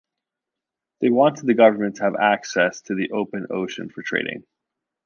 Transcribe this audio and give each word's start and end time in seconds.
They 1.01 1.11
wanted 1.11 1.45
the 1.45 1.53
government 1.53 1.97
to 1.97 2.05
have 2.05 2.15
access 2.15 2.81
to 2.87 2.95
the 2.95 3.11
open 3.11 3.45
ocean 3.51 3.91
for 3.91 4.01
trading. 4.01 4.43